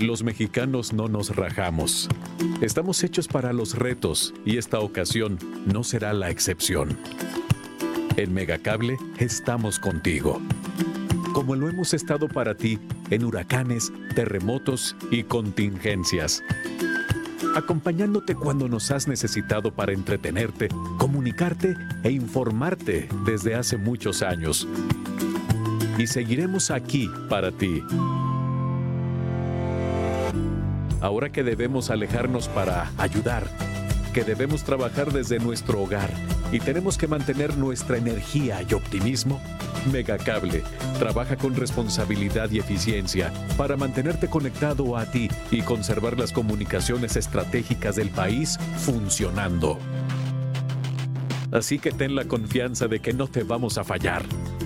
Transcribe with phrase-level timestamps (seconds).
[0.00, 2.08] Los mexicanos no nos rajamos.
[2.60, 6.98] Estamos hechos para los retos y esta ocasión no será la excepción.
[8.16, 10.40] En Megacable estamos contigo.
[11.32, 12.78] Como lo hemos estado para ti
[13.10, 16.42] en huracanes, terremotos y contingencias.
[17.54, 20.68] Acompañándote cuando nos has necesitado para entretenerte,
[20.98, 24.66] comunicarte e informarte desde hace muchos años.
[25.98, 27.80] Y seguiremos aquí para ti.
[31.04, 33.46] Ahora que debemos alejarnos para ayudar,
[34.14, 36.08] que debemos trabajar desde nuestro hogar
[36.50, 39.38] y tenemos que mantener nuestra energía y optimismo,
[39.92, 40.62] Megacable
[40.98, 47.96] trabaja con responsabilidad y eficiencia para mantenerte conectado a ti y conservar las comunicaciones estratégicas
[47.96, 49.78] del país funcionando.
[51.52, 54.22] Así que ten la confianza de que no te vamos a fallar,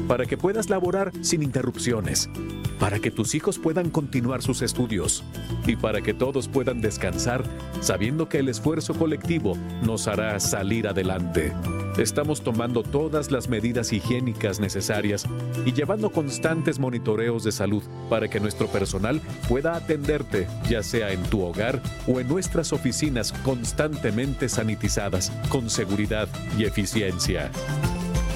[0.07, 2.31] para que puedas laborar sin interrupciones,
[2.79, 5.25] para que tus hijos puedan continuar sus estudios
[5.67, 7.45] y para que todos puedan descansar
[7.81, 11.53] sabiendo que el esfuerzo colectivo nos hará salir adelante.
[11.99, 15.27] Estamos tomando todas las medidas higiénicas necesarias
[15.67, 21.23] y llevando constantes monitoreos de salud para que nuestro personal pueda atenderte, ya sea en
[21.25, 27.51] tu hogar o en nuestras oficinas constantemente sanitizadas, con seguridad y eficiencia.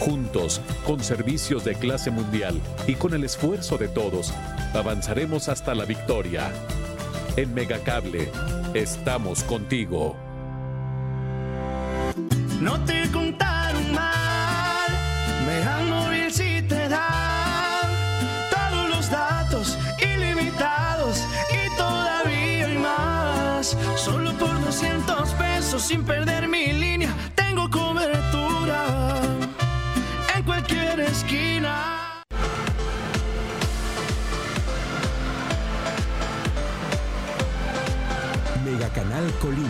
[0.04, 4.34] Juntos, con servicios de clase mundial y con el esfuerzo de todos,
[4.74, 6.50] avanzaremos hasta la victoria.
[7.36, 8.28] En Megacable,
[8.74, 10.16] estamos contigo.
[12.60, 14.90] No te contaron mal,
[15.46, 17.82] Mega Móvil si te da
[18.50, 23.76] todos los datos ilimitados y todavía hay más.
[23.94, 29.31] Solo por 200 pesos sin perder mi línea, tengo cobertura
[30.42, 32.22] en cualquier esquina.
[38.64, 39.68] Megacanal Colima.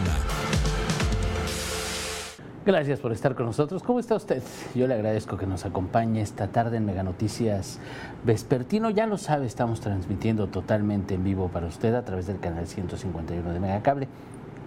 [2.64, 3.82] Gracias por estar con nosotros.
[3.82, 4.42] ¿Cómo está usted?
[4.74, 7.80] Yo le agradezco que nos acompañe esta tarde en Mega Noticias
[8.24, 8.90] Vespertino.
[8.90, 13.52] Ya lo sabe, estamos transmitiendo totalmente en vivo para usted a través del canal 151
[13.52, 14.08] de Megacable.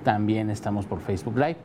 [0.03, 1.57] También estamos por Facebook Live.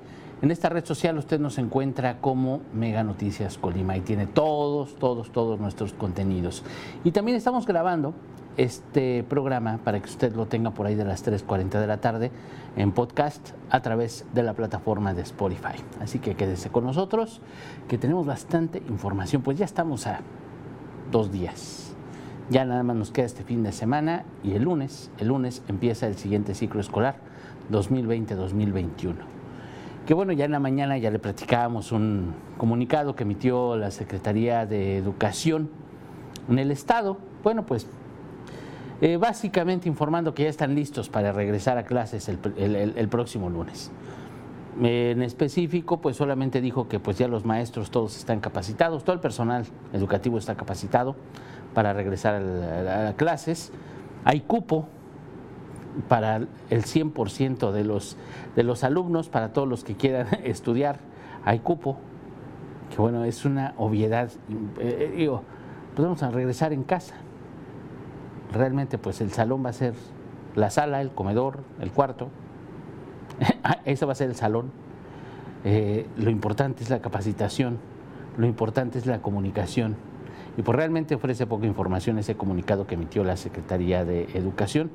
[0.43, 5.31] En esta red social usted nos encuentra como Mega Noticias Colima y tiene todos, todos,
[5.33, 6.65] todos nuestros contenidos.
[7.05, 8.15] Y también estamos grabando
[8.57, 12.31] este programa para que usted lo tenga por ahí de las 3.40 de la tarde
[12.77, 15.77] en podcast a través de la plataforma de Spotify.
[16.01, 17.43] Así que quédese con nosotros,
[17.87, 20.21] que tenemos bastante información, pues ya estamos a
[21.13, 21.95] dos días.
[22.49, 26.07] Ya nada más nos queda este fin de semana y el lunes, el lunes empieza
[26.07, 27.17] el siguiente ciclo escolar
[27.71, 29.40] 2020-2021.
[30.11, 34.67] Que bueno, ya en la mañana ya le platicábamos un comunicado que emitió la Secretaría
[34.67, 35.71] de Educación
[36.49, 37.17] en el Estado.
[37.45, 37.87] Bueno, pues
[39.03, 43.93] eh, básicamente informando que ya están listos para regresar a clases el, próximo lunes.
[44.83, 49.21] En específico, pues solamente dijo que pues ya los maestros todos están capacitados, todo el
[49.21, 51.15] personal educativo está capacitado
[51.73, 53.71] para regresar a, la- a las clases.
[54.25, 54.89] Hay cupo
[56.09, 58.17] para el 100% de los,
[58.57, 60.99] de los alumnos, para todos los que quieran estudiar,
[61.45, 61.97] hay cupo,
[62.91, 64.31] que bueno, es una obviedad.
[64.79, 65.43] Eh, eh, digo,
[65.95, 67.15] pues vamos a regresar en casa
[68.53, 69.95] realmente pues el salón va a ser
[70.55, 72.29] la sala, el comedor, el cuarto.
[73.85, 74.71] Eso va a ser el salón.
[75.65, 77.79] Eh, lo importante es la capacitación,
[78.37, 79.97] lo importante es la comunicación.
[80.57, 84.91] Y pues realmente ofrece poca información ese comunicado que emitió la Secretaría de Educación.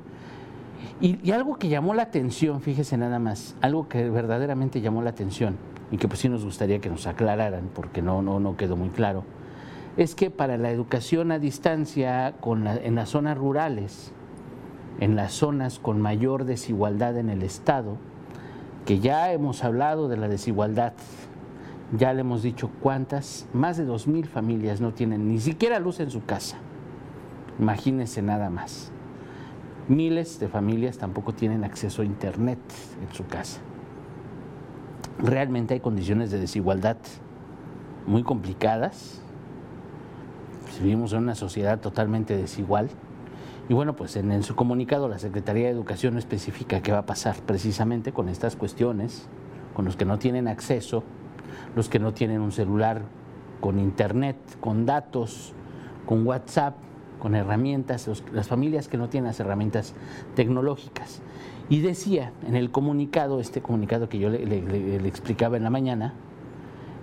[1.00, 5.56] Y, algo que llamó la atención, fíjese nada más, algo que verdaderamente llamó la atención
[5.90, 8.88] y que pues sí nos gustaría que nos aclararan porque no, no, no quedó muy
[8.88, 9.24] claro
[9.96, 14.12] es que para la educación a distancia con en las zonas rurales,
[15.00, 17.96] en las zonas con mayor desigualdad en el Estado,
[18.84, 20.92] que ya hemos hablado de la desigualdad,
[21.96, 26.00] ya le hemos dicho cuántas, más de dos mil familias no tienen ni siquiera luz
[26.00, 26.58] en su casa.
[27.58, 28.92] Imagínense nada más.
[29.88, 32.58] Miles de familias tampoco tienen acceso a Internet
[33.00, 33.60] en su casa.
[35.18, 36.96] Realmente hay condiciones de desigualdad
[38.06, 39.22] muy complicadas
[40.80, 42.88] vivimos en una sociedad totalmente desigual.
[43.68, 47.06] Y bueno, pues en, en su comunicado la Secretaría de Educación especifica qué va a
[47.06, 49.28] pasar precisamente con estas cuestiones,
[49.74, 51.02] con los que no tienen acceso,
[51.74, 53.02] los que no tienen un celular
[53.60, 55.52] con internet, con datos,
[56.06, 56.76] con WhatsApp,
[57.18, 59.94] con herramientas, las familias que no tienen las herramientas
[60.34, 61.22] tecnológicas.
[61.68, 66.14] Y decía en el comunicado, este comunicado que yo le explicaba en la mañana,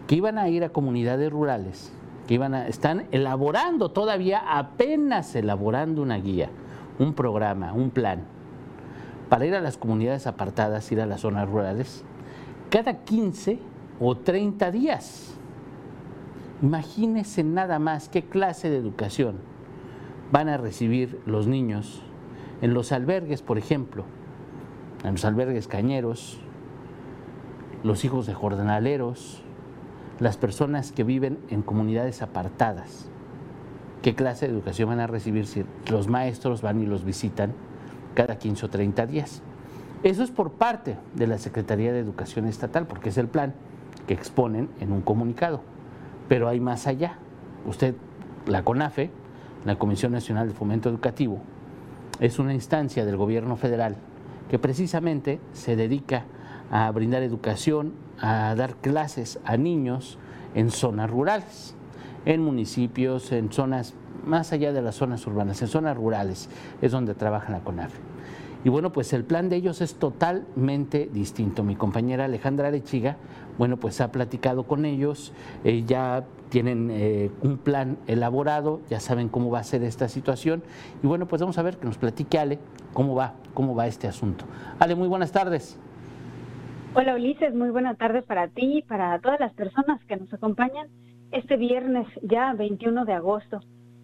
[0.07, 1.91] que iban a ir a comunidades rurales,
[2.27, 6.49] que iban a, están elaborando todavía, apenas elaborando una guía,
[6.99, 8.23] un programa, un plan,
[9.29, 12.03] para ir a las comunidades apartadas, ir a las zonas rurales,
[12.69, 13.59] cada 15
[13.99, 15.35] o 30 días.
[16.61, 19.52] Imagínense nada más qué clase de educación
[20.33, 22.01] van a recibir los niños
[22.63, 24.03] en los albergues, por ejemplo,
[25.03, 26.39] en los albergues cañeros,
[27.83, 29.43] los hijos de jornaleros,
[30.19, 33.07] las personas que viven en comunidades apartadas.
[34.01, 37.53] ¿Qué clase de educación van a recibir si los maestros van y los visitan
[38.15, 39.43] cada 15 o 30 días?
[40.01, 43.53] Eso es por parte de la Secretaría de Educación Estatal, porque es el plan
[44.07, 45.61] que exponen en un comunicado.
[46.27, 47.19] Pero hay más allá.
[47.67, 47.93] Usted,
[48.47, 49.11] la CONAFE,
[49.65, 51.39] la Comisión Nacional de Fomento Educativo,
[52.19, 53.95] es una instancia del gobierno federal
[54.49, 56.25] que precisamente se dedica
[56.71, 60.17] a brindar educación, a dar clases a niños
[60.55, 61.75] en zonas rurales,
[62.25, 63.93] en municipios, en zonas
[64.25, 66.49] más allá de las zonas urbanas, en zonas rurales,
[66.81, 68.12] es donde trabaja la CONAFE.
[68.63, 71.63] Y bueno, pues el plan de ellos es totalmente distinto.
[71.63, 73.17] Mi compañera Alejandra Arechiga,
[73.57, 75.33] bueno, pues ha platicado con ellos,
[75.65, 80.63] eh, ya tienen eh, un plan elaborado, ya saben cómo va a ser esta situación.
[81.03, 82.59] Y bueno, pues vamos a ver que nos platique Ale
[82.93, 84.45] cómo va, cómo va este asunto.
[84.79, 85.77] Ale, muy buenas tardes.
[86.95, 90.87] Hola Ulises, muy buena tarde para ti y para todas las personas que nos acompañan
[91.31, 93.59] este viernes ya 21 de agosto.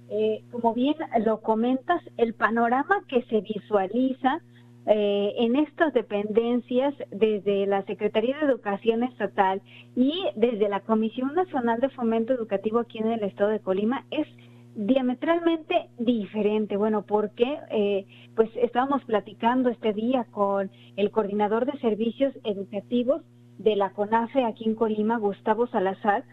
[0.09, 0.95] Eh, como bien
[1.25, 4.41] lo comentas, el panorama que se visualiza
[4.85, 9.61] eh, en estas dependencias desde la Secretaría de Educación Estatal
[9.95, 14.27] y desde la Comisión Nacional de Fomento Educativo aquí en el estado de Colima es
[14.75, 16.77] diametralmente diferente.
[16.77, 23.21] Bueno, porque eh, pues estábamos platicando este día con el coordinador de servicios educativos
[23.57, 26.23] de la CONAFE aquí en Colima, Gustavo Salazar,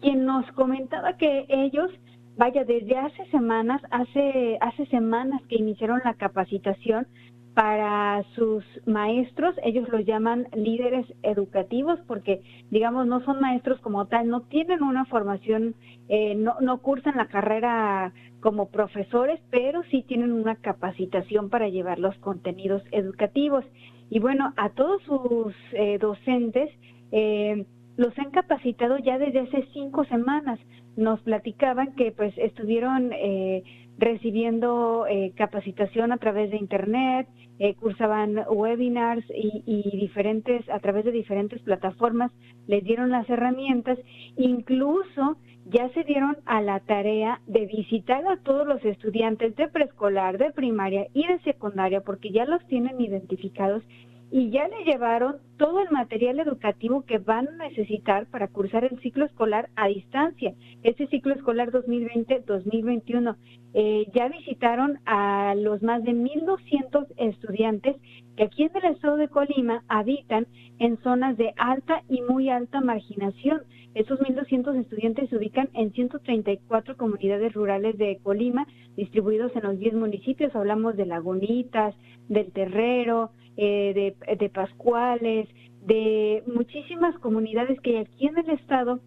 [0.00, 1.90] quien nos comentaba que ellos,
[2.36, 7.06] vaya, desde hace semanas, hace, hace semanas que iniciaron la capacitación
[7.54, 12.40] para sus maestros, ellos los llaman líderes educativos porque,
[12.70, 15.74] digamos, no son maestros como tal, no tienen una formación,
[16.08, 21.98] eh, no, no cursan la carrera como profesores, pero sí tienen una capacitación para llevar
[21.98, 23.64] los contenidos educativos.
[24.08, 26.70] Y bueno, a todos sus eh, docentes
[27.12, 30.58] eh, los han capacitado ya desde hace cinco semanas.
[30.96, 33.62] Nos platicaban que pues estuvieron eh,
[33.98, 37.28] recibiendo eh, capacitación a través de internet,
[37.58, 42.32] eh, cursaban webinars y, y, diferentes, a través de diferentes plataformas,
[42.66, 43.98] les dieron las herramientas,
[44.36, 45.36] incluso
[45.66, 50.50] ya se dieron a la tarea de visitar a todos los estudiantes de preescolar, de
[50.50, 53.84] primaria y de secundaria, porque ya los tienen identificados
[54.32, 58.98] y ya le llevaron todo el material educativo que van a necesitar para cursar el
[58.98, 63.36] ciclo escolar a distancia, este ciclo escolar 2020-2021.
[63.72, 67.94] Eh, ya visitaron a los más de 1.200 estudiantes
[68.36, 70.48] que aquí en el estado de Colima habitan
[70.80, 73.62] en zonas de alta y muy alta marginación.
[73.94, 78.66] Esos 1.200 estudiantes se ubican en 134 comunidades rurales de Colima,
[78.96, 80.56] distribuidos en los 10 municipios.
[80.56, 81.94] Hablamos de Lagunitas,
[82.28, 85.46] del Terrero, eh, de, de Pascuales,
[85.86, 89.00] de muchísimas comunidades que hay aquí en el estado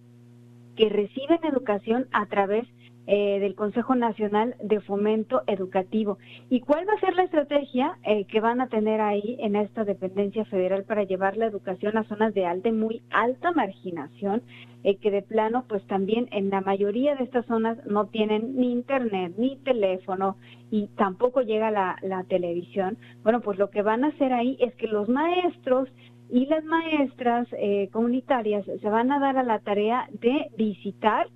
[0.75, 2.67] que reciben educación a través
[3.07, 6.17] eh, del Consejo Nacional de Fomento Educativo.
[6.49, 9.85] ¿Y cuál va a ser la estrategia eh, que van a tener ahí en esta
[9.85, 14.41] dependencia federal para llevar la educación a zonas de alta muy alta marginación,
[14.83, 18.71] eh, que de plano, pues también en la mayoría de estas zonas no tienen ni
[18.71, 20.37] internet, ni teléfono
[20.71, 22.97] y tampoco llega la, la televisión?
[23.21, 25.89] Bueno, pues lo que van a hacer ahí es que los maestros
[26.29, 27.47] y las maestras
[27.91, 31.27] comunitarias se van a dar a la tarea de visitar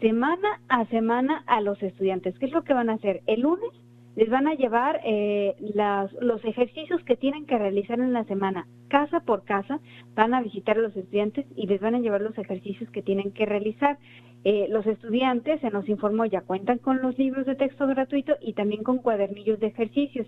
[0.00, 2.38] semana a semana a los estudiantes.
[2.38, 3.22] ¿Qué es lo que van a hacer?
[3.26, 3.70] El lunes
[4.16, 5.56] les van a llevar eh,
[6.20, 9.80] los ejercicios que tienen que realizar en la semana, casa por casa,
[10.14, 13.32] van a visitar a los estudiantes y les van a llevar los ejercicios que tienen
[13.32, 13.98] que realizar.
[14.44, 18.52] Eh, los estudiantes, se nos informó, ya cuentan con los libros de texto gratuito y
[18.52, 20.26] también con cuadernillos de ejercicios.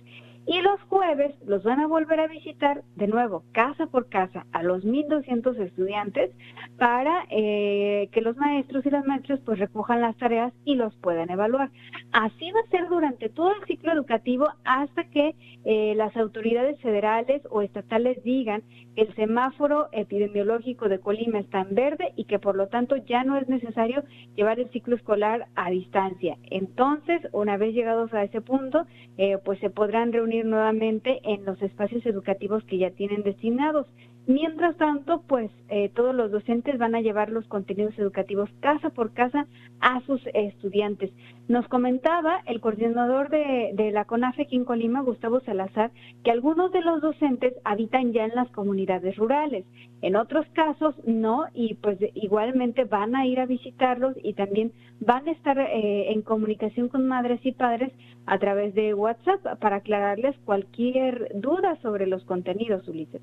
[0.48, 4.62] Y los jueves los van a volver a visitar de nuevo, casa por casa, a
[4.62, 6.30] los 1.200 estudiantes
[6.78, 11.30] para eh, que los maestros y las maestras pues recojan las tareas y los puedan
[11.30, 11.70] evaluar.
[12.12, 17.42] Así va a ser durante todo el ciclo educativo hasta que eh, las autoridades federales
[17.50, 18.62] o estatales digan
[18.94, 23.24] que el semáforo epidemiológico de Colima está en verde y que por lo tanto ya
[23.24, 24.04] no es necesario
[24.36, 26.36] llevar el ciclo escolar a distancia.
[26.50, 28.86] Entonces, una vez llegados a ese punto,
[29.16, 33.86] eh, pues se podrán reunir nuevamente en los espacios educativos que ya tienen destinados.
[34.28, 39.12] Mientras tanto, pues eh, todos los docentes van a llevar los contenidos educativos casa por
[39.12, 39.46] casa
[39.78, 41.12] a sus estudiantes.
[41.46, 45.92] Nos comentaba el coordinador de, la CONAFE aquí en Colima, Gustavo Salazar,
[46.24, 49.64] que algunos de los docentes habitan ya en las comunidades rurales.
[50.02, 55.28] En otros casos no, y pues igualmente van a ir a visitarlos y también van
[55.28, 57.92] a estar eh, en comunicación con madres y padres
[58.26, 63.22] a través de WhatsApp para aclararles cualquier duda sobre los contenidos, Ulises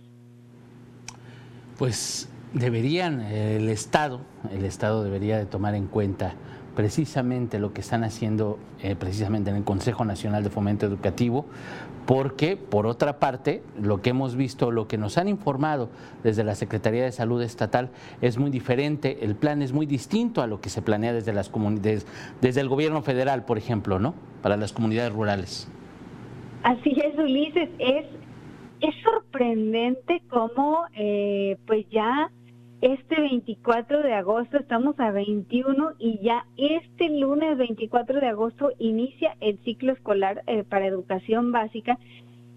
[1.78, 6.36] pues deberían, el Estado, el Estado debería de tomar en cuenta
[6.76, 11.46] precisamente lo que están haciendo eh, precisamente en el Consejo Nacional de Fomento Educativo,
[12.06, 15.90] porque por otra parte, lo que hemos visto, lo que nos han informado
[16.24, 17.90] desde la Secretaría de Salud Estatal
[18.22, 21.50] es muy diferente, el plan es muy distinto a lo que se planea desde las
[21.50, 22.06] comunidades,
[22.42, 24.16] desde el gobierno federal, por ejemplo, ¿no?
[24.42, 25.70] Para las comunidades rurales.
[26.64, 28.06] Así es, Ulises, es
[28.84, 32.30] es sorprendente cómo eh, pues ya
[32.82, 39.38] este 24 de agosto estamos a 21 y ya este lunes 24 de agosto inicia
[39.40, 41.98] el ciclo escolar eh, para educación básica.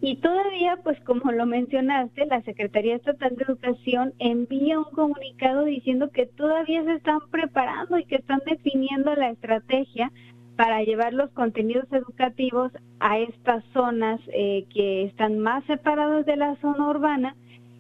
[0.01, 6.11] Y todavía pues como lo mencionaste la Secretaría Estatal de Educación envía un comunicado diciendo
[6.11, 10.11] que todavía se están preparando y que están definiendo la estrategia
[10.57, 16.57] para llevar los contenidos educativos a estas zonas eh, que están más separadas de la
[16.57, 17.37] zona urbana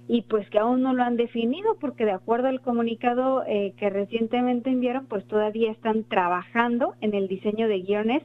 [0.08, 3.90] y pues que aún no lo han definido porque de acuerdo al comunicado eh, que
[3.90, 8.22] recientemente enviaron pues todavía están trabajando en el diseño de guiones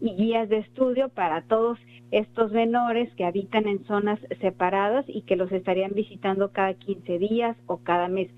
[0.00, 1.78] y guías de estudio para todos
[2.10, 7.56] estos menores que habitan en zonas separadas y que los estarían visitando cada 15 días
[7.66, 8.30] o cada mes.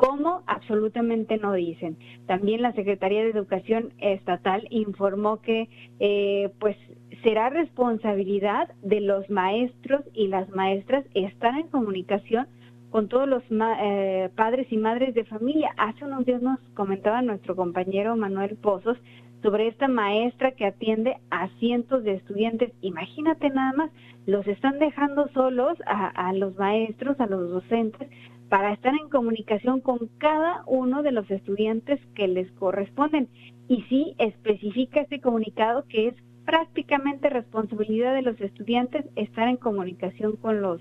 [0.00, 0.44] ¿Cómo?
[0.46, 1.98] Absolutamente no dicen.
[2.26, 6.74] También la Secretaría de Educación Estatal informó que eh, pues
[7.22, 12.48] será responsabilidad de los maestros y las maestras estar en comunicación
[12.88, 15.74] con todos los eh, padres y madres de familia.
[15.76, 18.96] Hace unos días nos comentaba nuestro compañero Manuel Pozos
[19.42, 22.72] sobre esta maestra que atiende a cientos de estudiantes.
[22.80, 23.90] Imagínate nada más,
[24.24, 28.08] los están dejando solos a los maestros, a los docentes,
[28.50, 33.28] para estar en comunicación con cada uno de los estudiantes que les corresponden.
[33.68, 36.14] Y sí especifica este comunicado que es
[36.44, 40.80] prácticamente responsabilidad de los estudiantes estar en comunicación con los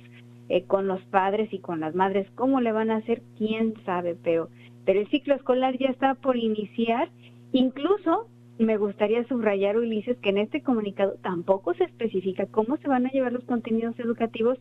[0.50, 2.28] eh, con los padres y con las madres.
[2.34, 3.22] ¿Cómo le van a hacer?
[3.38, 4.18] ¿Quién sabe?
[4.24, 4.50] Pero,
[4.84, 7.10] pero el ciclo escolar ya está por iniciar.
[7.52, 13.06] Incluso me gustaría subrayar, Ulises, que en este comunicado tampoco se especifica cómo se van
[13.06, 14.58] a llevar los contenidos educativos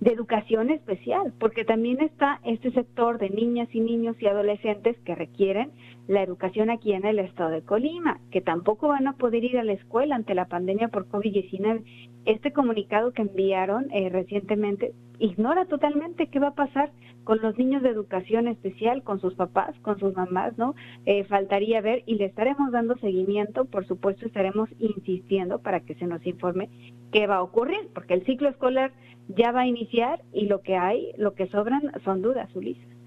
[0.00, 5.14] de educación especial, porque también está este sector de niñas y niños y adolescentes que
[5.14, 5.72] requieren
[6.08, 9.64] la educación aquí en el estado de Colima, que tampoco van a poder ir a
[9.64, 11.84] la escuela ante la pandemia por COVID-19.
[12.24, 16.90] Este comunicado que enviaron eh, recientemente ignora totalmente qué va a pasar
[17.30, 20.74] con los niños de educación especial, con sus papás, con sus mamás, ¿no?
[21.06, 26.06] Eh, faltaría ver y le estaremos dando seguimiento, por supuesto estaremos insistiendo para que se
[26.06, 26.68] nos informe
[27.12, 28.90] qué va a ocurrir, porque el ciclo escolar
[29.28, 32.99] ya va a iniciar y lo que hay, lo que sobran son dudas, Ulises.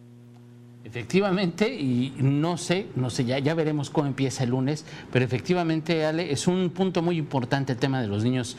[0.86, 6.06] Efectivamente, y no sé, no sé, ya, ya veremos cómo empieza el lunes, pero efectivamente,
[6.06, 8.58] Ale, es un punto muy importante el tema de los niños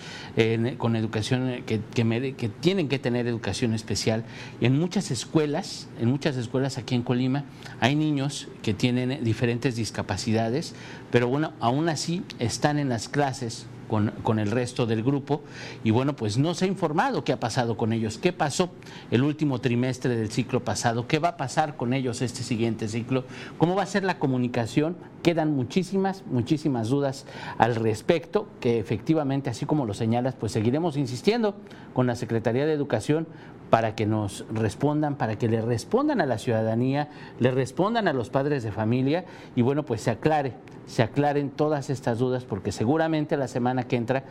[0.78, 4.24] con educación, que, que, que, tienen que tener educación especial.
[4.62, 7.44] En muchas escuelas, en muchas escuelas aquí en Colima,
[7.78, 10.74] hay niños que tienen diferentes discapacidades,
[11.10, 15.42] pero bueno, aún así están en las clases con, el resto del grupo.
[15.82, 18.70] Y bueno, pues no se ha informado qué ha pasado con ellos, qué pasó
[19.10, 23.24] el último trimestre del ciclo pasado, qué va a pasar con ellos este siguiente ciclo,
[23.58, 24.96] cómo va a ser la comunicación.
[25.22, 27.24] Quedan muchísimas, muchísimas dudas
[27.56, 31.54] al respecto, que efectivamente, así como lo señalas, pues seguiremos insistiendo
[31.94, 33.26] con la Secretaría de Educación
[33.70, 37.08] para que nos respondan, para que le respondan a la ciudadanía,
[37.40, 39.24] le respondan a los padres de familia
[39.56, 40.52] y bueno, pues se aclare,
[40.86, 44.24] se aclaren todas estas dudas porque seguramente la semana que entra,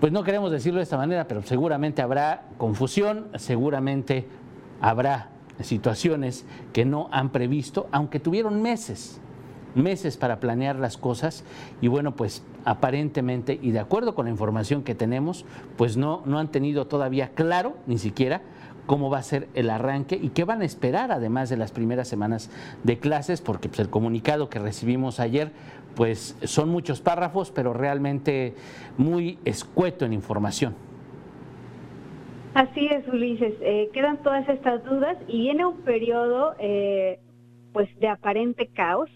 [0.00, 4.26] pues no queremos decirlo de esta manera, pero seguramente habrá confusión, seguramente
[4.80, 5.28] habrá
[5.60, 9.20] situaciones que no han previsto, aunque tuvieron meses,
[9.74, 11.44] meses para planear las cosas
[11.82, 15.44] y bueno, pues aparentemente y de acuerdo con la información que tenemos,
[15.76, 18.40] pues no, no han tenido todavía claro ni siquiera
[18.90, 22.08] cómo va a ser el arranque y qué van a esperar además de las primeras
[22.08, 22.50] semanas
[22.82, 25.52] de clases, porque pues, el comunicado que recibimos ayer
[25.94, 28.52] pues son muchos párrafos, pero realmente
[28.98, 30.74] muy escueto en información.
[32.54, 33.54] Así es, Ulises.
[33.60, 37.20] Eh, quedan todas estas dudas y viene un periodo eh,
[37.72, 39.08] pues de aparente caos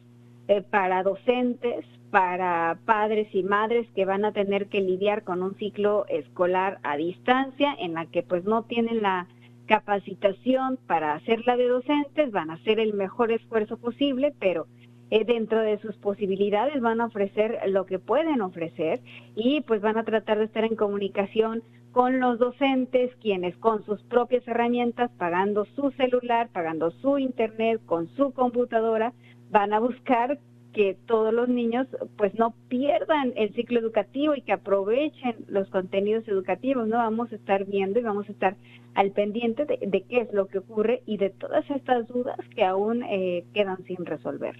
[0.46, 5.56] eh, para docentes, para padres y madres que van a tener que lidiar con un
[5.56, 9.26] ciclo escolar a distancia en la que pues no tienen la
[9.66, 14.66] capacitación para hacerla de docentes, van a hacer el mejor esfuerzo posible, pero
[15.10, 19.00] eh, dentro de sus posibilidades van a ofrecer lo que pueden ofrecer
[19.36, 24.02] y pues van a tratar de estar en comunicación con los docentes, quienes con sus
[24.02, 29.12] propias herramientas, pagando su celular, pagando su internet, con su computadora,
[29.50, 30.38] van a buscar
[30.74, 31.86] que todos los niños
[32.18, 36.98] pues no pierdan el ciclo educativo y que aprovechen los contenidos educativos, ¿no?
[36.98, 38.56] Vamos a estar viendo y vamos a estar
[38.94, 43.02] al pendiente de, qué es lo que ocurre y de todas estas dudas que aún
[43.04, 44.56] eh, quedan sin resolver.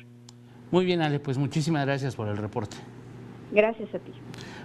[0.71, 2.77] Muy bien, Ale, pues muchísimas gracias por el reporte.
[3.53, 4.13] Gracias a ti.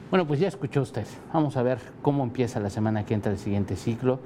[0.10, 1.06] Bueno, pues ya escuchó usted.
[1.34, 4.20] Vamos a ver cómo empieza la semana que entra el siguiente ciclo,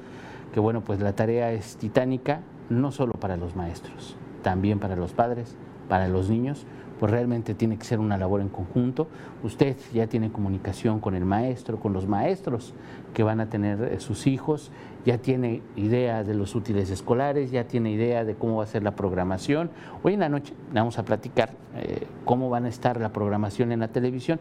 [0.53, 5.13] que bueno, pues la tarea es titánica, no solo para los maestros, también para los
[5.13, 5.57] padres,
[5.89, 6.65] para los niños,
[6.99, 9.07] pues realmente tiene que ser una labor en conjunto.
[9.43, 12.73] Usted ya tiene comunicación con el maestro, con los maestros
[13.13, 14.71] que van a tener eh, sus hijos,
[15.05, 18.83] ya tiene idea de los útiles escolares, ya tiene idea de cómo va a ser
[18.83, 19.69] la programación.
[20.01, 23.81] Hoy en la noche vamos a platicar eh, cómo van a estar la programación en
[23.81, 24.39] la televisión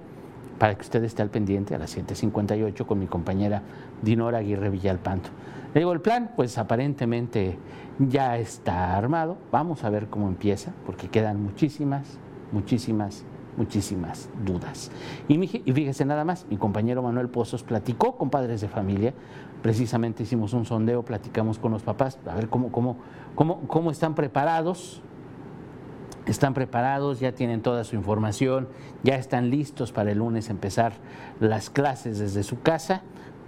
[0.59, 3.63] para que usted esté al pendiente a las 7.58 con mi compañera
[4.03, 5.31] Dinora Aguirre Villalpanto.
[5.75, 7.57] Le digo, el plan, pues aparentemente
[7.99, 9.39] ya está armado.
[9.51, 12.19] Vamos a ver cómo empieza, porque quedan muchísimas,
[12.53, 13.25] muchísimas,
[13.57, 14.91] muchísimas dudas.
[15.29, 19.15] Y, fíjese nada más, mi compañero Manuel Pozos platicó con padres de familia,
[19.63, 22.97] precisamente hicimos un sondeo, platicamos con los papás, a ver cómo, cómo,
[23.35, 25.03] cómo, cómo están preparados
[26.27, 28.69] están preparados, ya tienen toda su información,
[29.03, 30.93] ya están listos para el lunes empezar
[31.41, 33.03] las clases desde su casa.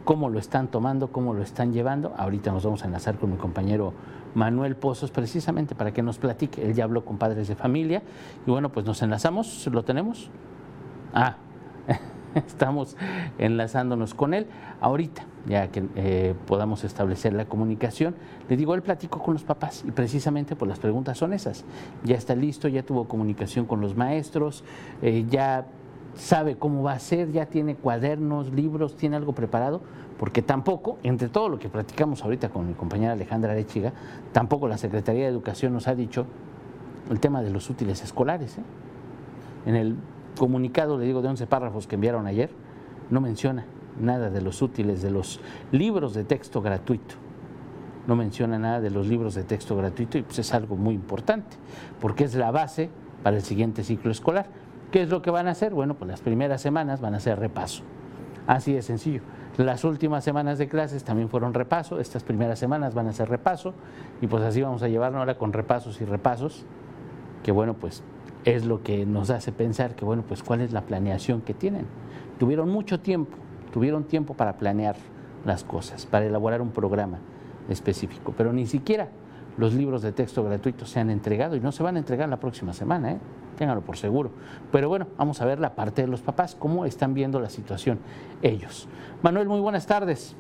[0.05, 1.13] ¿Cómo lo están tomando?
[1.13, 2.15] ¿Cómo lo están llevando?
[2.17, 3.95] Ahorita nos vamos a enlazar con mi compañero
[4.35, 6.65] Manuel Pozos precisamente para que nos platique.
[6.65, 8.03] Él ya habló con padres de familia
[8.47, 10.31] y bueno, pues nos enlazamos, ¿lo tenemos?
[11.13, 11.37] Ah,
[12.35, 12.97] estamos
[13.39, 14.47] enlazándonos con él.
[14.81, 18.15] Ahorita, ya que eh, podamos establecer la comunicación,
[18.49, 21.65] le digo, él platicó con los papás y precisamente pues las preguntas son esas.
[22.03, 24.65] Ya está listo, ya tuvo comunicación con los maestros,
[25.03, 25.67] eh, ya
[26.15, 29.81] sabe cómo va a ser, ya tiene cuadernos, libros, tiene algo preparado
[30.19, 33.93] porque tampoco, entre todo lo que platicamos ahorita con mi compañera Alejandra Arechiga,
[34.33, 36.27] tampoco la Secretaría de Educación nos ha dicho
[37.11, 38.59] el tema de los útiles escolares.
[38.59, 38.63] ¿eh?
[39.67, 39.97] En el
[40.39, 42.51] comunicado, le digo, de 11 párrafos que enviaron ayer,
[43.11, 43.67] no menciona
[44.01, 45.41] nada de los útiles, de los
[45.73, 47.17] libros de texto gratuito.
[48.07, 51.57] No menciona nada de los libros de texto gratuito y pues es algo muy importante,
[52.01, 52.91] porque es la base
[53.23, 54.47] para el siguiente ciclo escolar.
[54.95, 55.75] ¿Qué es lo que van a hacer?
[55.75, 57.83] Bueno, pues las primeras semanas van a ser repaso.
[58.47, 59.23] Así de sencillo.
[59.57, 63.75] Las últimas semanas de clases también fueron repaso, estas primeras semanas van a ser repaso
[64.21, 66.65] y pues así vamos a llevarnos ahora con repasos y repasos,
[67.43, 68.05] que bueno, pues
[68.45, 71.87] es lo que nos hace pensar que bueno, pues cuál es la planeación que tienen.
[72.39, 73.37] Tuvieron mucho tiempo,
[73.73, 74.95] tuvieron tiempo para planear
[75.45, 77.19] las cosas, para elaborar un programa
[77.69, 79.09] específico, pero ni siquiera
[79.57, 82.39] los libros de texto gratuitos se han entregado y no se van a entregar la
[82.39, 83.19] próxima semana, ¿eh?
[83.55, 84.31] Ténganlo por seguro.
[84.71, 87.99] Pero bueno, vamos a ver la parte de los papás, cómo están viendo la situación
[88.43, 88.89] ellos.
[89.23, 90.37] Manuel, muy buenas tardes.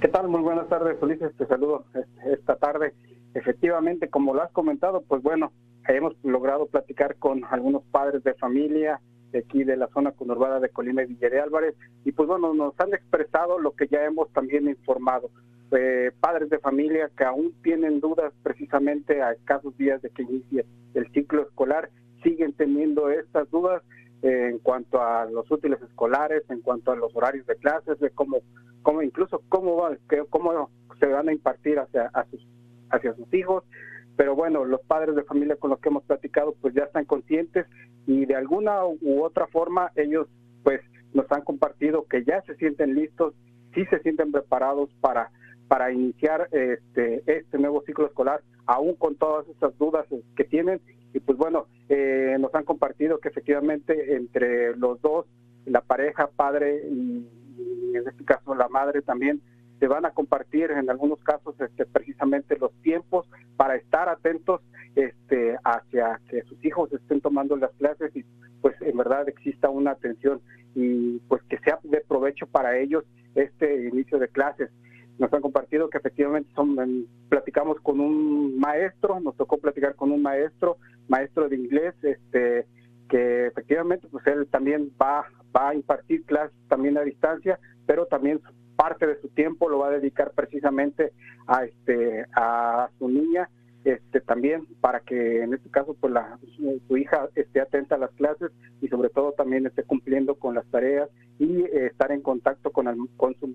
[0.00, 0.28] ¿Qué tal?
[0.28, 1.32] Muy buenas tardes, Ulises.
[1.36, 1.84] Te saludo
[2.24, 2.94] esta tarde.
[3.34, 5.52] Efectivamente, como lo has comentado, pues bueno,
[5.88, 9.00] hemos logrado platicar con algunos padres de familia
[9.32, 12.78] de aquí de la zona conurbada de Colima y Villa Álvarez y pues bueno, nos
[12.78, 15.30] han expresado lo que ya hemos también informado.
[15.74, 20.66] Eh, padres de familia que aún tienen dudas precisamente a escasos días de que inicie
[20.92, 21.88] el ciclo escolar
[22.22, 23.82] siguen teniendo estas dudas
[24.22, 28.10] eh, en cuanto a los útiles escolares, en cuanto a los horarios de clases, de
[28.10, 28.38] cómo,
[28.82, 29.96] cómo incluso cómo, va,
[30.30, 32.46] cómo se van a impartir hacia, sus,
[32.90, 33.64] hacia sus hijos.
[34.16, 37.66] Pero bueno, los padres de familia con los que hemos platicado pues ya están conscientes
[38.06, 40.28] y de alguna u otra forma ellos
[40.62, 40.80] pues
[41.14, 43.34] nos han compartido que ya se sienten listos,
[43.74, 45.30] sí se sienten preparados para
[45.72, 50.04] para iniciar este, este nuevo ciclo escolar, aún con todas esas dudas
[50.36, 50.82] que tienen
[51.14, 55.26] y pues bueno, eh, nos han compartido que efectivamente entre los dos,
[55.66, 57.26] la pareja, padre y,
[57.94, 59.40] en este caso la madre también,
[59.78, 64.60] se van a compartir en algunos casos este, precisamente los tiempos para estar atentos
[64.94, 68.24] este, hacia que sus hijos estén tomando las clases y
[68.60, 70.40] pues en verdad exista una atención
[70.74, 74.70] y pues que sea de provecho para ellos este inicio de clases.
[75.18, 80.22] Nos han compartido que efectivamente son, platicamos con un maestro, nos tocó platicar con un
[80.22, 80.78] maestro,
[81.12, 82.66] maestro de inglés, este,
[83.08, 88.40] que efectivamente pues él también va, va a impartir clases también a distancia, pero también
[88.76, 91.12] parte de su tiempo lo va a dedicar precisamente
[91.46, 93.48] a este a su niña
[93.84, 96.38] este también para que en este caso pues la,
[96.88, 100.66] su hija esté atenta a las clases y sobre todo también esté cumpliendo con las
[100.66, 102.86] tareas y eh, estar en contacto con,
[103.40, 103.54] su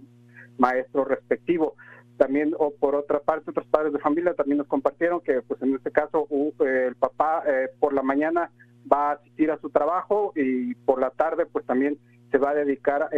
[0.58, 1.76] maestro respectivo.
[2.17, 5.75] También o por otra parte otros padres de familia también nos compartieron que pues en
[5.75, 6.27] este caso
[6.60, 7.43] el papá
[7.80, 8.51] por la mañana
[8.91, 11.97] va a asistir a su trabajo y por la tarde pues también
[12.32, 13.10] se va a dedicar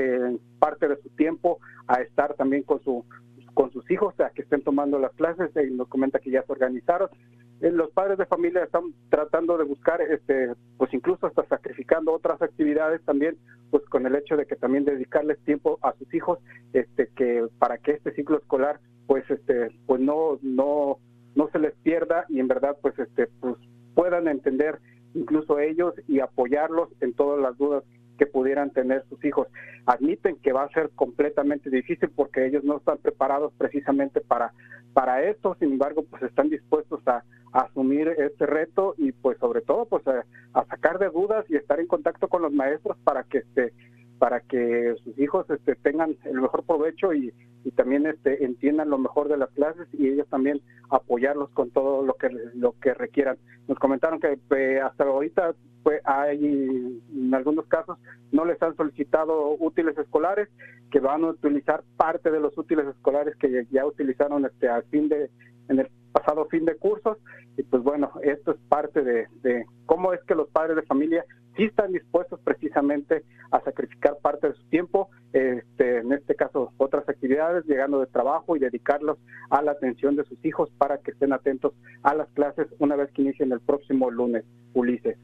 [0.59, 3.05] parte de su tiempo a estar también con su
[3.53, 6.51] con sus hijos a que estén tomando las clases y nos comenta que ya se
[6.51, 7.09] organizaron.
[7.09, 12.41] eh, los padres de familia están tratando de buscar, este, pues incluso hasta sacrificando otras
[12.41, 13.38] actividades también,
[13.69, 16.39] pues con el hecho de que también dedicarles tiempo a sus hijos,
[16.74, 21.00] este, que para que este ciclo escolar, pues, este, pues no, no,
[21.36, 23.56] no se les pierda y en verdad, pues, este, pues
[23.93, 24.80] puedan entender
[25.13, 27.84] incluso ellos y apoyarlos en todas las dudas
[28.19, 29.47] que pudieran tener sus hijos.
[29.86, 34.53] Admiten que va a ser completamente difícil porque ellos no están preparados precisamente para,
[34.93, 39.86] para esto, sin embargo, pues están dispuestos a, asumir este reto y pues sobre todo
[39.86, 40.23] pues a,
[40.65, 43.73] sacar de dudas y estar en contacto con los maestros para que este
[44.19, 48.97] para que sus hijos este tengan el mejor provecho y, y también este entiendan lo
[48.97, 53.38] mejor de las clases y ellos también apoyarlos con todo lo que lo que requieran.
[53.67, 57.97] Nos comentaron que hasta ahorita pues hay en algunos casos
[58.32, 60.49] no les han solicitado útiles escolares
[60.91, 65.08] que van a utilizar parte de los útiles escolares que ya utilizaron este al fin
[65.10, 65.29] de
[65.69, 67.17] en el pasado fin de cursos.
[67.58, 71.25] Y pues bueno, esto es parte de, cómo es que los padres de familia
[71.60, 77.08] sí están dispuestos precisamente a sacrificar parte de su tiempo, este, en este caso otras
[77.10, 79.17] actividades, llegando de trabajo y dedicarlos
[79.50, 83.12] a la atención de sus hijos para que estén atentos a las clases una vez
[83.12, 85.17] que inicien el próximo lunes, Ulises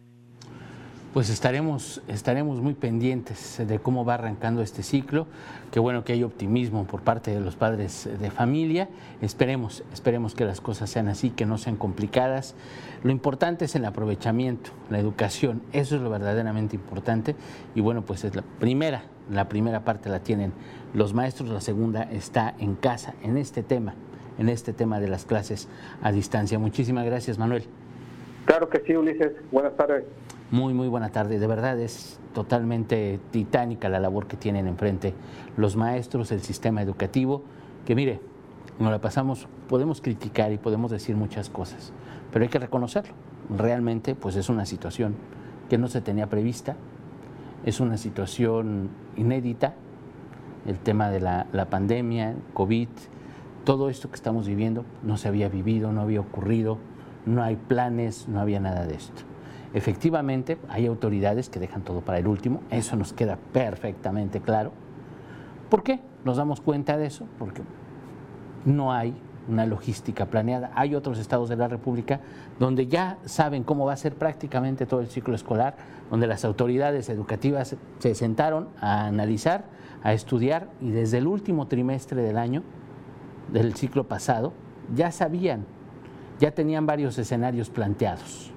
[1.16, 5.28] pues estaremos, estaremos muy pendientes de cómo va arrancando este ciclo.
[5.72, 8.90] Qué bueno que hay optimismo por parte de los padres de familia.
[9.22, 12.54] Esperemos, esperemos que las cosas sean así, que no sean complicadas.
[13.02, 15.62] Lo importante es el aprovechamiento, la educación.
[15.72, 17.38] Eso es lo verdaderamente importante.
[17.76, 20.52] Y bueno, pues es la primera, la primera parte la tienen
[20.94, 23.94] los maestros, la segunda está en casa, en este tema,
[24.38, 25.70] en este tema de las clases
[26.02, 26.60] a distancia.
[26.60, 27.64] Muchísimas gracias, Manuel.
[28.44, 29.32] Claro que sí, Ulises.
[29.50, 30.04] Buenas tardes.
[30.56, 31.38] Muy, muy buena tarde.
[31.38, 35.14] De verdad es totalmente titánica la labor que tienen enfrente
[35.58, 37.44] los maestros, el sistema educativo,
[37.86, 38.22] que mire,
[38.80, 41.92] nos la pasamos, podemos criticar y podemos decir muchas cosas,
[42.32, 43.14] pero hay que reconocerlo.
[43.50, 45.16] Realmente, pues es una situación
[45.70, 46.78] que no se tenía prevista,
[47.66, 49.74] es una situación inédita,
[50.66, 52.88] el tema de la, la pandemia, COVID,
[53.66, 56.78] todo esto que estamos viviendo no se había vivido, no había ocurrido,
[57.26, 59.35] no hay planes, no había nada de esto.
[59.76, 64.72] Efectivamente, hay autoridades que dejan todo para el último, eso nos queda perfectamente claro.
[65.70, 66.00] ¿Por qué?
[66.24, 67.62] Nos damos cuenta de eso, porque
[68.64, 69.14] no hay
[69.50, 70.72] una logística planeada.
[70.76, 72.22] Hay otros estados de la República
[72.58, 75.76] donde ya saben cómo va a ser prácticamente todo el ciclo escolar,
[76.10, 79.66] donde las autoridades educativas se sentaron a analizar,
[80.04, 82.64] a estudiar y desde el último trimestre del año,
[83.52, 84.54] del ciclo pasado,
[84.96, 85.66] ya sabían,
[86.40, 88.55] ya tenían varios escenarios planteados.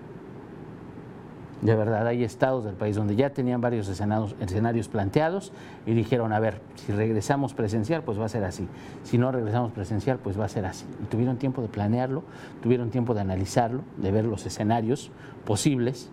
[1.63, 5.53] De verdad, hay estados del país donde ya tenían varios escenarios, escenarios, planteados
[5.87, 8.69] y dijeron, a ver, si regresamos presencial, pues va a ser así.
[9.03, 10.87] Si no regresamos presencial, pues va a ser así.
[11.03, 12.23] Y tuvieron tiempo de planearlo,
[12.63, 15.11] tuvieron tiempo de analizarlo, de ver los escenarios
[15.45, 16.11] posibles.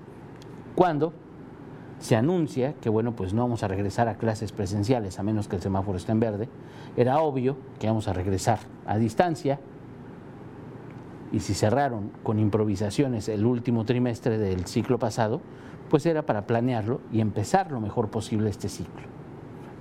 [0.73, 1.13] Cuando
[1.99, 5.57] se anuncia que, bueno, pues no vamos a regresar a clases presenciales a menos que
[5.57, 6.49] el semáforo esté en verde,
[6.97, 9.59] era obvio que vamos a regresar a distancia,
[11.35, 15.41] y si cerraron con improvisaciones el último trimestre del ciclo pasado,
[15.89, 19.03] pues era para planearlo y empezar lo mejor posible este ciclo.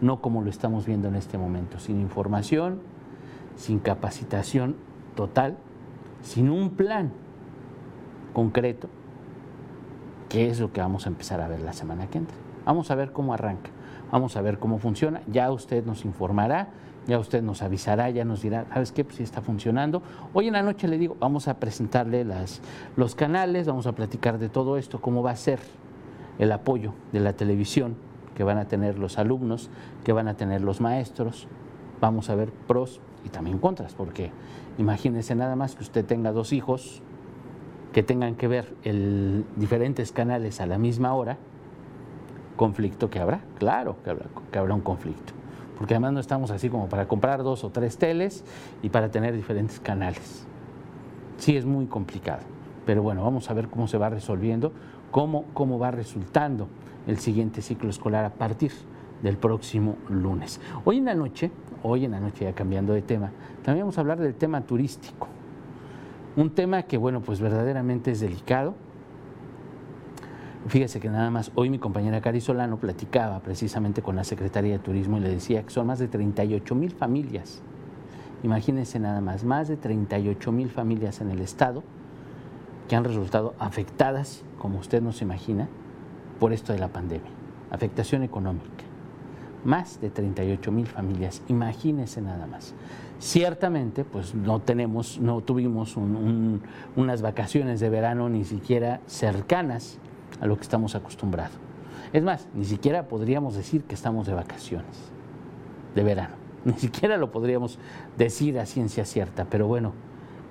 [0.00, 2.80] No como lo estamos viendo en este momento, sin información,
[3.54, 4.74] sin capacitación
[5.14, 5.56] total,
[6.22, 7.12] sin un plan
[8.32, 8.88] concreto,
[10.28, 12.36] que es lo que vamos a empezar a ver la semana que entra.
[12.64, 13.70] Vamos a ver cómo arranca,
[14.10, 16.68] vamos a ver cómo funciona, ya usted nos informará
[17.06, 19.04] ya usted nos avisará, ya nos dirá, ¿sabes qué?
[19.04, 20.02] Pues si está funcionando.
[20.32, 22.60] Hoy en la noche le digo, vamos a presentarle las,
[22.96, 25.60] los canales, vamos a platicar de todo esto, cómo va a ser
[26.38, 27.96] el apoyo de la televisión
[28.34, 29.70] que van a tener los alumnos,
[30.02, 31.46] que van a tener los maestros.
[32.00, 34.30] Vamos a ver pros y también contras, porque
[34.78, 37.02] imagínense nada más que usted tenga dos hijos
[37.94, 38.74] que tengan que ver
[39.56, 41.38] diferentes canales a la misma hora,
[42.56, 45.32] conflicto que habrá, claro que habrá, que habrá un conflicto
[45.76, 48.44] porque además no estamos así como para comprar dos o tres teles
[48.82, 50.46] y para tener diferentes canales.
[51.38, 52.42] Sí es muy complicado,
[52.86, 54.72] pero bueno, vamos a ver cómo se va resolviendo,
[55.10, 56.68] cómo, cómo va resultando
[57.06, 58.72] el siguiente ciclo escolar a partir
[59.22, 60.60] del próximo lunes.
[60.84, 61.50] Hoy en la noche,
[61.82, 63.32] hoy en la noche ya cambiando de tema,
[63.64, 65.26] también vamos a hablar del tema turístico.
[66.36, 68.74] Un tema que, bueno, pues verdaderamente es delicado,
[70.66, 74.78] Fíjese que nada más hoy mi compañera Cari Solano platicaba precisamente con la Secretaría de
[74.78, 77.62] Turismo y le decía que son más de 38 mil familias
[78.44, 81.82] Imagínense nada más, más de 38 mil familias en el estado
[82.90, 85.66] que han resultado afectadas, como usted no se imagina,
[86.38, 87.30] por esto de la pandemia.
[87.70, 88.84] Afectación económica.
[89.64, 92.74] Más de 38 mil familias, imagínense nada más.
[93.24, 99.96] Ciertamente, pues no tenemos, no tuvimos unas vacaciones de verano ni siquiera cercanas
[100.42, 101.56] a lo que estamos acostumbrados.
[102.12, 105.10] Es más, ni siquiera podríamos decir que estamos de vacaciones,
[105.94, 106.34] de verano.
[106.66, 107.78] Ni siquiera lo podríamos
[108.18, 109.94] decir a ciencia cierta, pero bueno,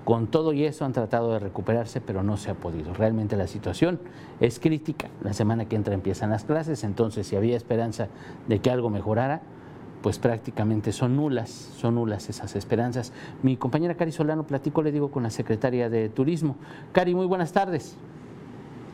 [0.04, 2.96] con todo y eso han tratado de recuperarse, pero no se ha podido.
[2.96, 4.00] Realmente la situación
[4.40, 5.10] es crítica.
[5.22, 8.08] La semana que entra empiezan las clases, entonces si había esperanza
[8.48, 9.44] de que algo mejorara,
[10.04, 13.14] pues prácticamente son nulas, son nulas esas esperanzas.
[13.42, 16.58] Mi compañera Cari Solano platicó, le digo, con la secretaria de Turismo.
[16.92, 17.98] Cari, muy buenas tardes.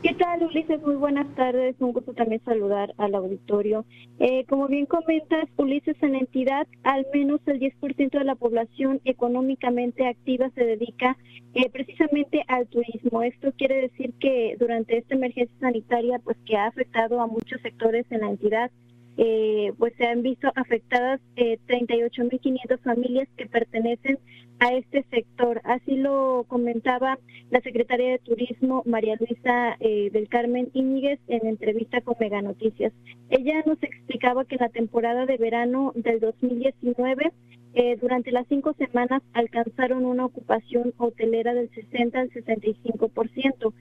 [0.02, 0.80] ¿Qué tal, Ulises?
[0.80, 1.76] Muy buenas tardes.
[1.78, 3.84] Un gusto también saludar al auditorio.
[4.18, 9.00] Eh, como bien comentas, Ulises, en la entidad, al menos el 10% de la población
[9.04, 11.18] económicamente activa se dedica
[11.52, 13.22] eh, precisamente al turismo.
[13.22, 18.06] Esto quiere decir que durante esta emergencia sanitaria, pues que ha afectado a muchos sectores
[18.10, 18.70] en la entidad,
[19.22, 24.18] eh, pues se han visto afectadas eh, 38.500 familias que pertenecen
[24.60, 25.60] a este sector.
[25.64, 27.18] Así lo comentaba
[27.50, 32.94] la secretaria de Turismo, María Luisa eh, del Carmen Íñiguez, en entrevista con Mega Noticias.
[33.28, 37.30] Ella nos explicaba que la temporada de verano del 2019,
[37.74, 43.74] eh, durante las cinco semanas alcanzaron una ocupación hotelera del 60 al 65%.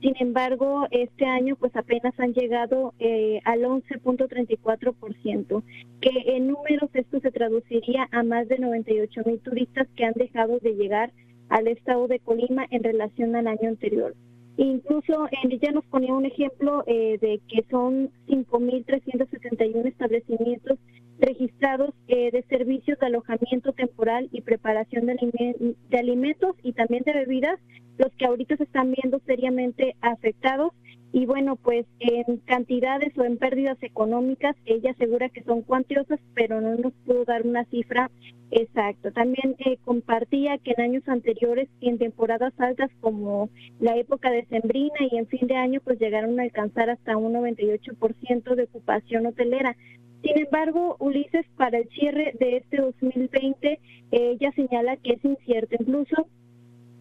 [0.00, 5.62] Sin embargo, este año pues apenas han llegado eh, al 11.34%,
[6.00, 10.58] que en números esto se traduciría a más de 98 mil turistas que han dejado
[10.58, 11.12] de llegar
[11.48, 14.14] al estado de Colima en relación al año anterior.
[14.56, 20.78] Incluso ella nos ponía un ejemplo eh, de que son 5.371 establecimientos
[21.18, 27.58] registrados eh, de servicios de alojamiento temporal y preparación de, alimentos y también de bebidas,
[27.98, 30.72] los que ahorita se están viendo seriamente afectados.
[31.12, 36.60] Y bueno, pues en cantidades o en pérdidas económicas, ella asegura que son cuantiosas, pero
[36.60, 38.10] no nos pudo dar una cifra
[38.50, 39.10] exacta.
[39.12, 43.48] También eh, compartía que en años anteriores, en temporadas altas como
[43.80, 47.34] la época de Sembrina y en fin de año, pues llegaron a alcanzar hasta un
[47.34, 49.76] 98% de ocupación hotelera.
[50.22, 53.78] Sin embargo, Ulises, para el cierre de este 2020,
[54.10, 55.76] ella señala que es incierto.
[55.78, 56.26] Incluso,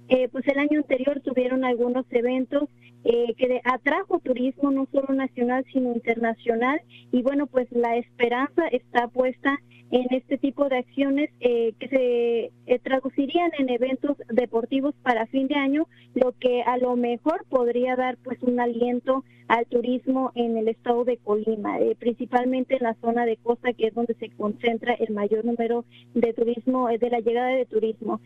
[0.07, 2.69] eh, pues el año anterior tuvieron algunos eventos
[3.03, 6.81] eh, que atrajo turismo no solo nacional, sino internacional.
[7.11, 9.59] Y bueno, pues la esperanza está puesta
[9.91, 15.47] en este tipo de acciones eh, que se eh, traducirían en eventos deportivos para fin
[15.47, 20.57] de año, lo que a lo mejor podría dar pues un aliento al turismo en
[20.57, 24.31] el estado de Colima, eh, principalmente en la zona de costa que es donde se
[24.31, 28.21] concentra el mayor número de turismo, de la llegada de turismo.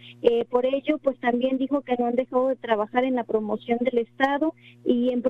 [0.49, 3.97] por ello, pues también dijo que no han dejado de trabajar en la promoción del
[3.97, 4.53] estado
[4.85, 5.21] y en,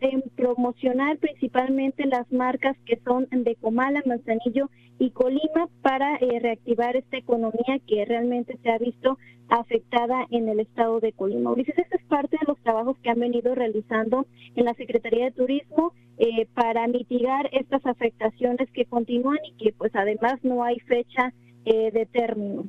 [0.00, 4.68] en promocionar principalmente las marcas que son de Comala, Manzanillo
[4.98, 10.60] y Colima para eh, reactivar esta economía que realmente se ha visto afectada en el
[10.60, 11.52] estado de Colima.
[11.52, 15.30] Ulises, esta es parte de los trabajos que han venido realizando en la Secretaría de
[15.30, 21.32] Turismo eh, para mitigar estas afectaciones que continúan y que pues además no hay fecha
[21.64, 22.64] eh, de término.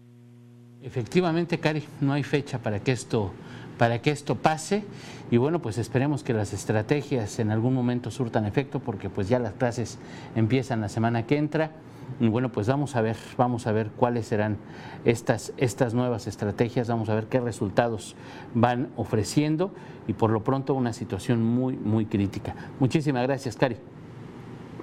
[0.84, 3.32] Efectivamente, Cari, no hay fecha para que esto
[3.78, 4.84] para que esto pase
[5.30, 9.38] y bueno, pues esperemos que las estrategias en algún momento surtan efecto porque pues ya
[9.38, 10.00] las clases
[10.36, 11.72] empiezan la semana que entra
[12.20, 14.58] bueno, pues vamos a ver, vamos a ver cuáles serán
[15.06, 18.16] estas, estas nuevas estrategias, vamos a ver qué resultados
[18.54, 19.72] van ofreciendo
[20.08, 22.56] y por lo pronto una situación muy, muy crítica.
[22.80, 23.78] Muchísimas gracias, Cari.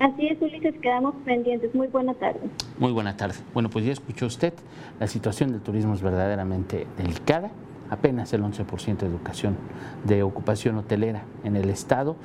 [0.00, 1.74] Así es, Ulises, quedamos pendientes.
[1.74, 2.40] Muy buena tarde.
[2.78, 3.36] Muy buena tarde.
[3.52, 4.52] Bueno, pues ya escuchó usted,
[4.98, 7.50] la situación del turismo es verdaderamente delicada.
[7.90, 9.56] Apenas el 11% de educación
[10.04, 12.16] de ocupación hotelera en el Estado,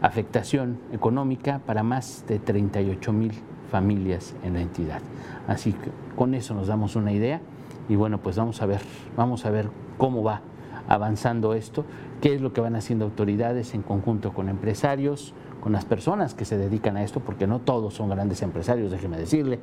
[0.00, 3.32] afectación económica para más de 38 mil
[3.70, 5.00] familias en la entidad.
[5.46, 7.40] Así que con eso nos damos una idea
[7.88, 8.80] y bueno, pues vamos a ver,
[9.16, 10.42] vamos a ver cómo va
[10.88, 11.84] avanzando esto,
[12.20, 16.44] qué es lo que van haciendo autoridades en conjunto con empresarios, con las personas que
[16.44, 19.58] se dedican a esto, porque no todos son grandes empresarios, déjeme decirle,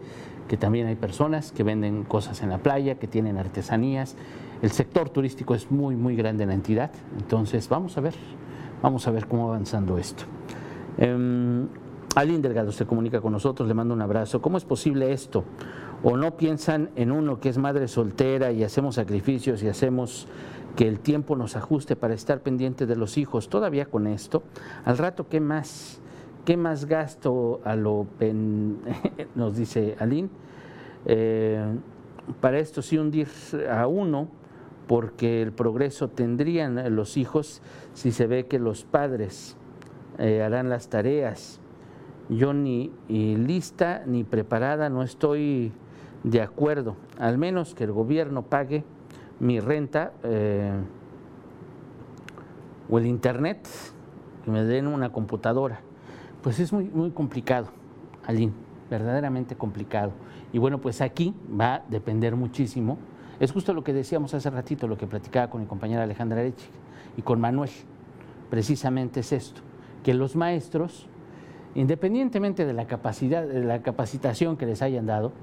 [0.47, 4.15] que también hay personas que venden cosas en la playa, que tienen artesanías.
[4.61, 8.13] El sector turístico es muy, muy grande en la entidad, entonces vamos a ver,
[8.81, 10.25] vamos a ver cómo va avanzando esto.
[10.97, 11.67] Em,
[12.15, 14.41] Aline Delgado se comunica con nosotros, le mando un abrazo.
[14.41, 15.43] ¿Cómo es posible esto?
[16.01, 20.27] ¿O no piensan en uno que es madre soltera y hacemos sacrificios y hacemos
[20.77, 23.49] que el tiempo nos ajuste para estar pendiente de los hijos?
[23.49, 24.43] Todavía con esto,
[24.85, 25.99] al rato, ¿qué más?
[26.45, 28.07] ¿Qué más gasto a lo
[29.35, 30.29] nos dice Aline?
[31.05, 31.65] Eh,
[32.39, 33.27] para esto sí hundir
[33.69, 34.29] a uno,
[34.87, 37.61] porque el progreso tendrían los hijos
[37.93, 39.57] si se ve que los padres
[40.17, 41.59] eh, harán las tareas.
[42.29, 45.71] Yo ni lista ni preparada no estoy
[46.23, 48.83] de acuerdo, al menos que el gobierno pague
[49.39, 50.73] mi renta eh,
[52.89, 53.67] o el internet,
[54.43, 55.81] que me den una computadora.
[56.41, 57.67] Pues es muy, muy complicado,
[58.25, 58.53] Aline,
[58.89, 60.13] verdaderamente complicado.
[60.51, 62.97] Y bueno, pues aquí va a depender muchísimo.
[63.39, 66.67] Es justo lo que decíamos hace ratito, lo que platicaba con mi compañera Alejandra Erechi
[67.17, 67.71] y con Manuel.
[68.49, 69.61] Precisamente es esto,
[70.03, 71.07] que los maestros,
[71.75, 75.33] independientemente de la capacidad, de la capacitación que les hayan dado,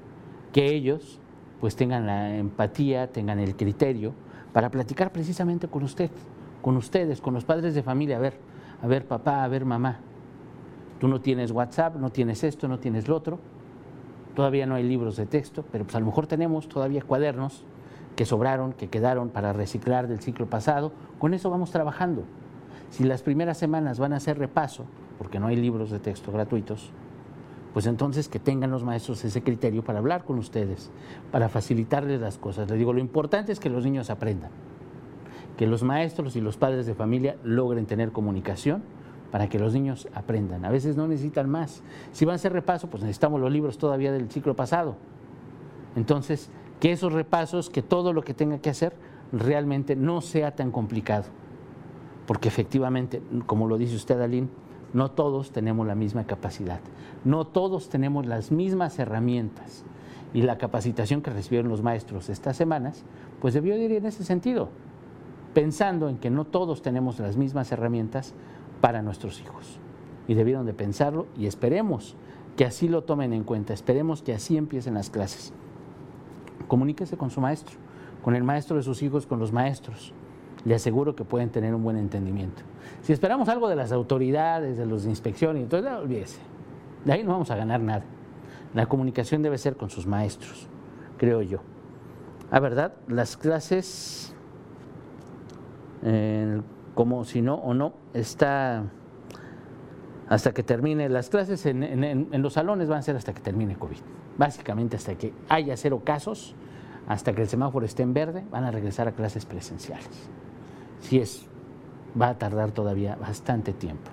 [0.51, 1.19] que ellos
[1.61, 4.13] pues tengan la empatía, tengan el criterio
[4.51, 6.11] para platicar precisamente con usted,
[6.61, 8.17] con ustedes, con los padres de familia.
[8.17, 8.33] A ver,
[8.81, 9.99] a ver papá, a ver mamá,
[10.99, 13.39] tú no tienes WhatsApp, no tienes esto, no tienes lo otro,
[14.35, 17.63] todavía no hay libros de texto, pero pues a lo mejor tenemos todavía cuadernos
[18.15, 22.23] que sobraron, que quedaron para reciclar del ciclo pasado, con eso vamos trabajando.
[22.93, 24.85] Si las primeras semanas van a ser repaso,
[25.17, 26.91] porque no hay libros de texto gratuitos,
[27.73, 30.91] pues entonces que tengan los maestros ese criterio para hablar con ustedes,
[31.31, 32.69] para facilitarles las cosas.
[32.69, 34.51] Les digo, lo importante es que los niños aprendan,
[35.57, 38.83] que los maestros y los padres de familia logren tener comunicación
[39.31, 40.63] para que los niños aprendan.
[40.63, 41.81] A veces no necesitan más.
[42.11, 44.97] Si van a hacer repaso, pues necesitamos los libros todavía del ciclo pasado.
[45.95, 48.93] Entonces, que esos repasos, que todo lo que tenga que hacer
[49.31, 51.25] realmente no sea tan complicado.
[52.25, 54.47] Porque efectivamente, como lo dice usted, Aline,
[54.93, 56.79] no todos tenemos la misma capacidad,
[57.25, 59.83] no todos tenemos las mismas herramientas.
[60.33, 63.03] Y la capacitación que recibieron los maestros estas semanas,
[63.39, 64.69] pues debió ir en ese sentido,
[65.53, 68.33] pensando en que no todos tenemos las mismas herramientas
[68.81, 69.79] para nuestros hijos.
[70.27, 72.15] Y debieron de pensarlo y esperemos
[72.57, 75.53] que así lo tomen en cuenta, esperemos que así empiecen las clases.
[76.67, 77.77] Comuníquese con su maestro,
[78.23, 80.13] con el maestro de sus hijos, con los maestros
[80.65, 82.61] le aseguro que pueden tener un buen entendimiento.
[83.01, 86.39] Si esperamos algo de las autoridades, de los de inspección, entonces olvídese.
[87.03, 88.03] De ahí no vamos a ganar nada.
[88.73, 90.67] La comunicación debe ser con sus maestros,
[91.17, 91.59] creo yo.
[92.49, 94.33] A verdad, las clases,
[96.95, 98.83] como si no o no, está
[100.29, 101.09] hasta que termine.
[101.09, 103.97] Las clases en, en, los salones van a ser hasta que termine COVID.
[104.37, 106.55] Básicamente hasta que haya cero casos,
[107.07, 110.29] hasta que el semáforo esté en verde, van a regresar a clases presenciales
[111.03, 111.45] si es,
[112.19, 114.09] va a tardar todavía bastante tiempo.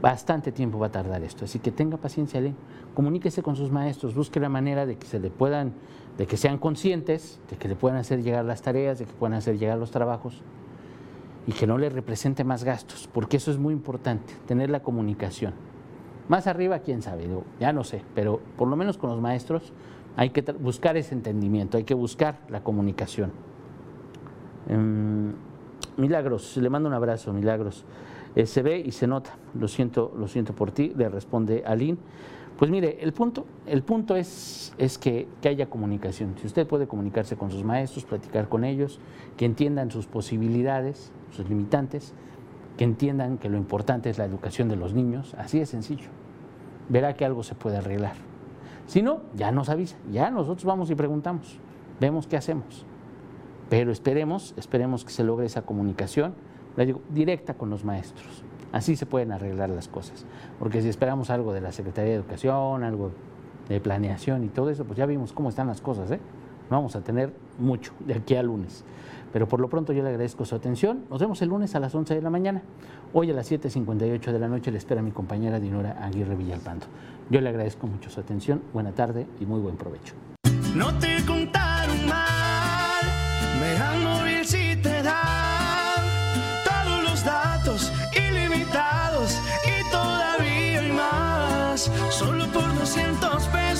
[0.00, 1.44] Bastante tiempo va a tardar esto.
[1.44, 2.40] Así que tenga paciencia,
[2.94, 5.72] comuníquese con sus maestros, busque la manera de que se le puedan,
[6.16, 9.34] de que sean conscientes, de que le puedan hacer llegar las tareas, de que puedan
[9.34, 10.42] hacer llegar los trabajos
[11.46, 15.52] y que no le represente más gastos, porque eso es muy importante, tener la comunicación.
[16.28, 17.28] Más arriba, quién sabe,
[17.60, 19.72] ya no sé, pero por lo menos con los maestros
[20.16, 23.32] hay que buscar ese entendimiento, hay que buscar la comunicación.
[24.68, 25.34] Em,
[25.96, 27.84] Milagros, le mando un abrazo, Milagros.
[28.34, 31.98] Eh, se ve y se nota, lo siento, lo siento por ti, le responde Aline.
[32.58, 36.34] Pues mire, el punto, el punto es, es que, que, haya comunicación.
[36.40, 39.00] Si usted puede comunicarse con sus maestros, platicar con ellos,
[39.36, 42.14] que entiendan sus posibilidades, sus limitantes,
[42.76, 46.08] que entiendan que lo importante es la educación de los niños, así de sencillo.
[46.88, 48.14] Verá que algo se puede arreglar.
[48.86, 51.58] Si no, ya nos avisa, ya nosotros vamos y preguntamos,
[52.00, 52.84] vemos qué hacemos.
[53.68, 56.34] Pero esperemos, esperemos que se logre esa comunicación,
[56.76, 58.44] digo, directa con los maestros.
[58.72, 60.26] Así se pueden arreglar las cosas.
[60.58, 63.12] Porque si esperamos algo de la Secretaría de Educación, algo
[63.68, 66.20] de planeación y todo eso, pues ya vimos cómo están las cosas, ¿eh?
[66.70, 68.84] Vamos a tener mucho de aquí al lunes.
[69.32, 71.04] Pero por lo pronto yo le agradezco su atención.
[71.10, 72.62] Nos vemos el lunes a las 11 de la mañana.
[73.12, 76.86] Hoy a las 7.58 de la noche le espera mi compañera Dinora Aguirre Villalpando.
[77.30, 78.62] Yo le agradezco mucho su atención.
[78.72, 80.14] Buena tarde y muy buen provecho.
[80.74, 81.16] No te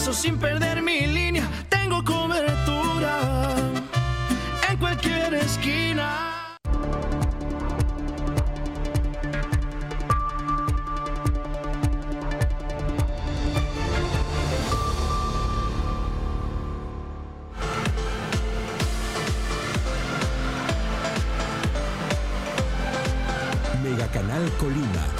[0.05, 3.57] 200 pesos sin perder mi línea tengo cobertura
[4.69, 6.21] en cualquier esquina.
[24.13, 25.14] Canal Colima.